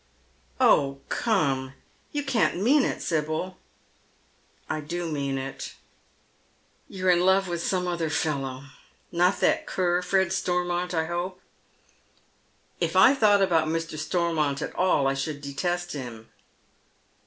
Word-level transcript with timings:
"Oh, 0.59 0.99
come, 1.09 1.75
you 2.11 2.23
can't 2.25 2.59
mean 2.59 2.83
it, 2.85 3.03
Sibyl." 3.03 3.59
*' 4.11 4.37
I 4.67 4.81
do 4.81 5.07
mean 5.11 5.37
it."" 5.37 5.75
You're 6.89 7.11
in 7.11 7.23
love 7.23 7.47
with 7.47 7.61
some 7.61 7.87
other 7.87 8.09
fellow. 8.09 8.63
Not 9.11 9.39
that 9.41 9.67
cur, 9.67 10.01
Fred 10.01 10.33
Stormont, 10.33 10.95
I 10.95 11.05
hope?"" 11.05 11.39
If 12.79 12.95
I 12.95 13.13
thought 13.13 13.43
about 13.43 13.67
Mr. 13.67 13.95
Stormont 13.95 14.63
at 14.63 14.73
all 14.73 15.05
I 15.07 15.13
should 15.13 15.39
detest 15.39 15.93
him." 15.93 16.29